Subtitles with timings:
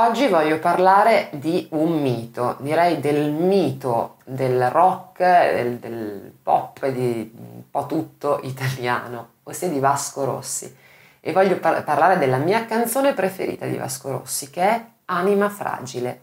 [0.00, 7.32] Oggi voglio parlare di un mito, direi del mito del rock, del, del pop, di
[7.34, 10.72] un po' tutto italiano, ossia di Vasco Rossi.
[11.18, 16.22] E voglio par- parlare della mia canzone preferita di Vasco Rossi, che è Anima Fragile.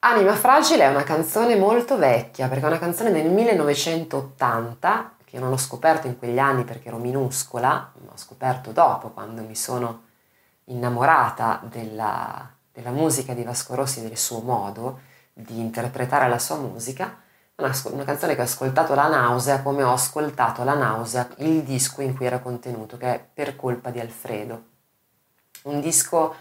[0.00, 5.50] Anima Fragile è una canzone molto vecchia, perché è una canzone del 1980, che non
[5.50, 10.03] ho scoperto in quegli anni perché ero minuscola, ma ho scoperto dopo, quando mi sono
[10.66, 15.00] innamorata della, della musica di Vasco Rossi del suo modo
[15.32, 17.20] di interpretare la sua musica,
[17.56, 22.02] una, una, canzone che ho ascoltato la nausea come ho ascoltato la nausea il disco
[22.02, 24.64] in cui era contenuto, che è Per colpa di Alfredo.
[25.64, 26.34] Un disco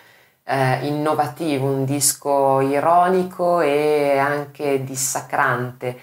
[0.44, 6.00] eh, innovativo, un disco ironico e anche dissacrante,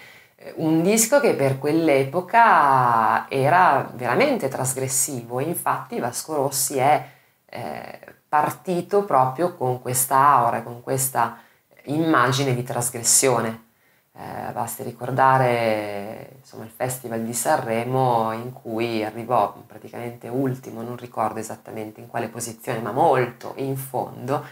[0.57, 7.19] un disco che per quell'epoca era veramente trasgressivo, infatti Vasco Rossi è
[7.51, 11.39] eh, partito proprio con questa aura, con questa
[11.85, 13.69] immagine di trasgressione.
[14.13, 21.39] Eh, basti ricordare insomma, il Festival di Sanremo in cui arrivò praticamente ultimo, non ricordo
[21.39, 24.45] esattamente in quale posizione, ma molto in fondo,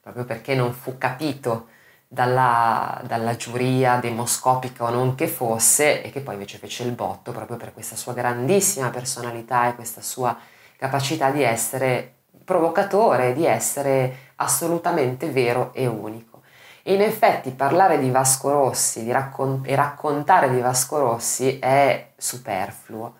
[0.00, 1.68] proprio perché non fu capito
[2.06, 7.32] dalla, dalla giuria demoscopica o non che fosse e che poi invece fece il botto
[7.32, 10.36] proprio per questa sua grandissima personalità e questa sua
[10.76, 12.13] capacità di essere
[12.44, 16.42] provocatore, di essere assolutamente vero e unico.
[16.82, 22.12] E in effetti parlare di Vasco Rossi di raccon- e raccontare di Vasco Rossi è
[22.16, 23.16] superfluo,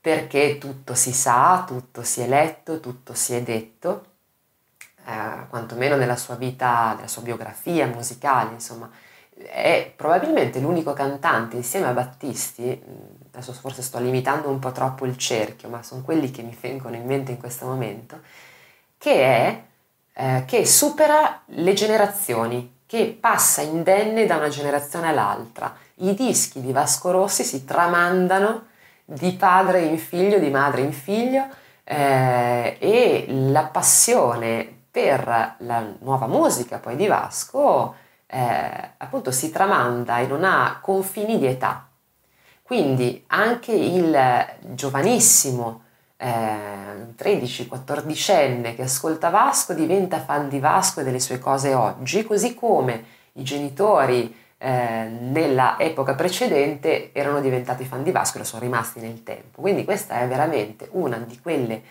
[0.00, 4.04] perché tutto si sa, tutto si è letto, tutto si è detto,
[5.04, 8.88] eh, quantomeno nella sua vita, nella sua biografia musicale, insomma,
[9.34, 12.80] è probabilmente l'unico cantante insieme a Battisti,
[13.32, 16.96] adesso forse sto limitando un po' troppo il cerchio, ma sono quelli che mi vengono
[16.96, 18.20] in mente in questo momento,
[19.00, 19.62] che è
[20.12, 25.74] eh, che supera le generazioni, che passa indenne da una generazione all'altra.
[25.94, 28.66] I dischi di Vasco Rossi si tramandano
[29.06, 31.46] di padre in figlio, di madre in figlio
[31.82, 37.94] eh, e la passione per la nuova musica poi di Vasco
[38.26, 41.88] eh, appunto si tramanda e non ha confini di età.
[42.60, 45.84] Quindi anche il giovanissimo
[46.20, 52.54] eh, 13-14enne che ascolta Vasco diventa fan di Vasco e delle sue cose oggi, così
[52.54, 58.62] come i genitori eh, nella epoca precedente erano diventati fan di Vasco e lo sono
[58.62, 59.62] rimasti nel tempo.
[59.62, 61.82] Quindi questa è veramente una di quelle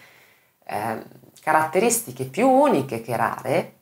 [0.64, 1.04] eh,
[1.42, 3.74] caratteristiche più uniche che rare,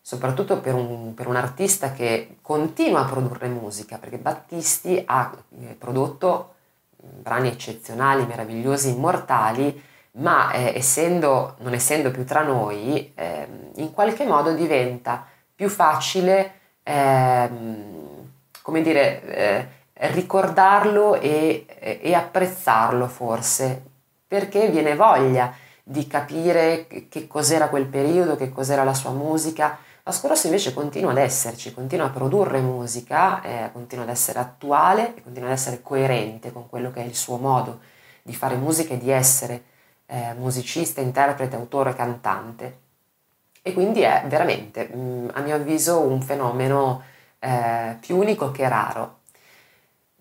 [0.00, 5.76] soprattutto per un, per un, artista che continua a produrre musica, perché Battisti ha eh,
[5.78, 6.54] prodotto
[6.96, 13.46] brani eccezionali, meravigliosi, immortali, ma eh, essendo, non essendo più tra noi, eh,
[13.76, 16.52] in qualche modo diventa più facile,
[16.82, 17.50] eh,
[18.60, 19.68] come dire, eh,
[20.10, 23.82] ricordarlo e, e, apprezzarlo forse,
[24.26, 29.78] perché viene voglia di capire che cos'era quel periodo, che cos'era la sua musica.
[30.02, 35.14] Vasco Rossi invece continua ad esserci, continua a produrre musica, eh, continua ad essere attuale
[35.22, 37.80] continua ad essere coerente con quello che è il suo modo
[38.22, 39.62] di fare musica e di essere
[40.12, 42.80] eh, musicista, interprete, autore, cantante.
[43.62, 47.02] E quindi è veramente, mh, mm, a mio avviso, un fenomeno
[47.38, 49.20] eh, più unico che raro.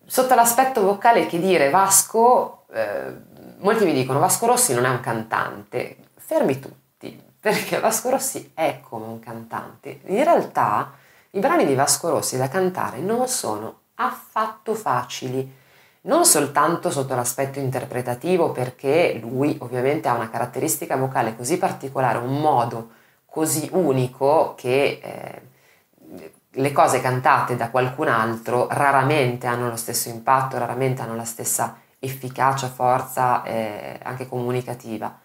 [0.06, 3.14] Sotto l'aspetto vocale, che dire, Vasco, eh,
[3.60, 8.80] molti mi dicono Vasco Rossi non è un cantante, fermi tutti, perché Vasco Rossi è
[8.82, 10.00] come un cantante.
[10.06, 10.94] In realtà
[11.32, 15.60] i brani di Vasco Rossi da cantare non sono affatto facili
[16.04, 22.40] non soltanto sotto l'aspetto interpretativo, perché lui ovviamente ha una caratteristica vocale così particolare, un
[22.40, 22.92] modo
[23.26, 25.42] così unico che eh,
[26.50, 31.78] le cose cantate da qualcun altro raramente hanno lo stesso impatto, raramente hanno la stessa
[32.00, 35.20] efficacia, forza eh, anche comunicativa.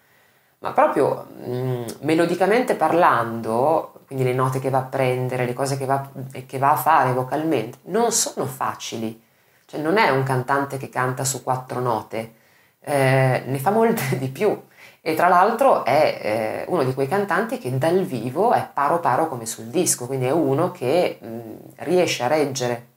[0.59, 5.77] Ma proprio mh, mm, melodicamente parlando, quindi le note che va a prendere, le cose
[5.77, 6.07] che va,
[6.45, 9.25] che va a fare vocalmente, non sono facili
[9.67, 12.33] cioè non è un cantante che canta su quattro note,
[12.79, 14.59] eh, ne fa molte di più.
[15.01, 19.27] E tra l'altro è eh, uno di quei cantanti che dal vivo è paro paro
[19.27, 22.87] come sul disco, quindi è uno che mh, riesce a reggere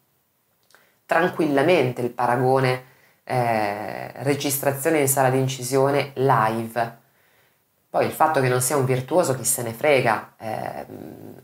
[1.07, 2.85] tranquillamente il paragone
[3.25, 6.99] eh, registrazione in sala di incisione live.
[7.91, 10.87] Poi il fatto che non sia un virtuoso, chi se ne frega, eh,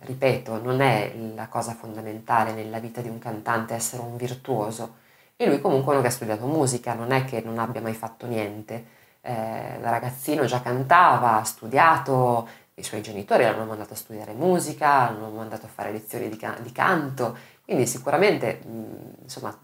[0.00, 5.04] ripeto, non è la cosa fondamentale nella vita di un cantante essere un virtuoso
[5.36, 8.26] e lui comunque uno che ha studiato musica, non è che non abbia mai fatto
[8.26, 8.94] niente.
[9.20, 15.10] Eh, da ragazzino già cantava, ha studiato, i suoi genitori l'hanno mandato a studiare musica,
[15.10, 19.56] l'hanno mandato a fare lezioni di, can- di canto, quindi sicuramente mh, insomma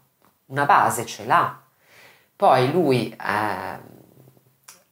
[0.47, 1.61] una base ce l'ha.
[2.37, 3.79] Poi lui eh,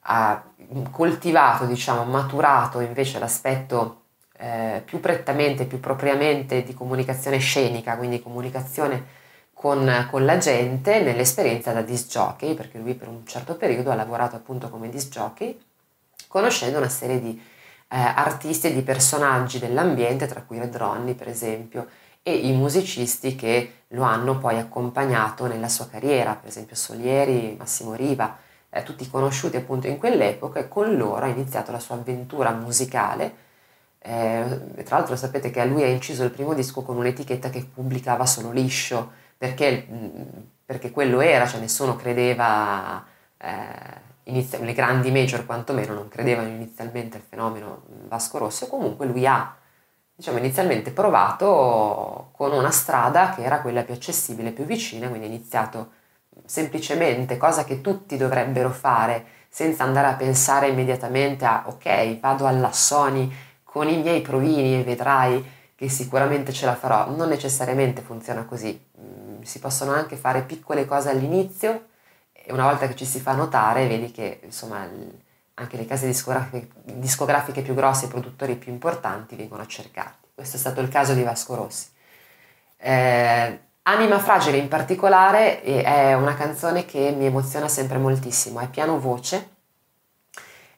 [0.02, 0.44] ha
[0.90, 4.02] coltivato, diciamo, maturato invece l'aspetto
[4.36, 9.18] eh, più prettamente, più propriamente di comunicazione scenica, quindi comunicazione
[9.60, 13.94] con, con, la gente nell'esperienza da disc jockey, perché lui per un certo periodo ha
[13.94, 15.60] lavorato appunto come disc jockey,
[16.28, 17.38] conoscendo una serie di
[17.88, 21.88] eh, artisti e di personaggi dell'ambiente, tra cui Red Ronnie per esempio,
[22.22, 27.92] e i musicisti che lo hanno poi accompagnato nella sua carriera, per esempio Solieri, Massimo
[27.92, 28.38] Riva,
[28.70, 33.48] eh, tutti conosciuti appunto in quell'epoca e con loro ha iniziato la sua avventura musicale.
[33.98, 37.68] Eh, tra l'altro sapete che a lui ha inciso il primo disco con un'etichetta che
[37.74, 39.86] pubblicava solo liscio, perché,
[40.66, 43.02] perché quello era, cioè nessuno credeva,
[43.38, 43.48] eh,
[44.24, 49.56] inizia, le grandi major quantomeno non credevano inizialmente al fenomeno Vasco Rossi, comunque lui ha
[50.14, 55.30] diciamo, inizialmente provato con una strada che era quella più accessibile, più vicina, quindi ha
[55.30, 55.92] iniziato
[56.44, 62.72] semplicemente, cosa che tutti dovrebbero fare, senza andare a pensare immediatamente a ok, vado alla
[62.72, 63.32] Sony
[63.64, 65.42] con i miei provini e vedrai
[65.80, 67.08] che sicuramente ce la farò.
[67.08, 69.09] Non necessariamente funziona così, mm,
[69.46, 71.88] si possono anche fare piccole cose all'inizio
[72.32, 74.88] e una volta che ci si fa notare vedi che insomma
[75.54, 80.28] anche le case discografiche, discografiche più grosse, i produttori più importanti vengono cercati.
[80.34, 81.88] Questo è stato il caso di Vasco Rossi.
[82.78, 89.00] Eh, Anima Fragile in particolare è una canzone che mi emoziona sempre moltissimo, è piano
[89.00, 89.56] voce,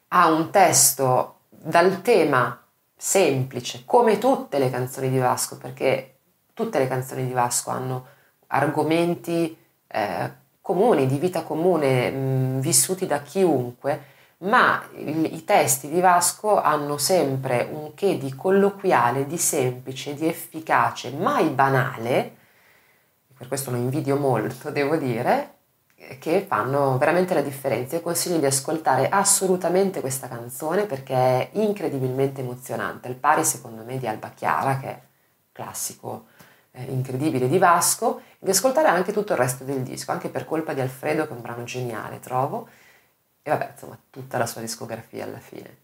[0.09, 2.61] ha un testo dal tema
[2.95, 6.19] semplice, come tutte le canzoni di Vasco, perché
[6.53, 8.07] tutte le canzoni di Vasco hanno
[8.53, 9.55] argomenti
[9.87, 16.61] eh, comuni, di vita comune, mh, vissuti da chiunque, ma i, i testi di Vasco
[16.61, 22.35] hanno sempre un che di colloquiale, di semplice, di efficace, mai banale,
[23.37, 25.51] per questo lo invidio molto, devo dire,
[26.19, 27.95] che fanno veramente la differenza.
[27.95, 33.97] Io consiglio di ascoltare assolutamente questa canzone perché è incredibilmente emozionante, al pari secondo me
[33.97, 35.01] di Alba Chiara, che è
[35.51, 36.25] classico
[36.73, 40.73] eh, incredibile di Vasco, di ascoltare anche tutto il resto del disco, anche per colpa
[40.73, 42.67] di Alfredo, che è un brano geniale, trovo,
[43.43, 45.82] e vabbè, insomma, tutta la sua discografia alla fine.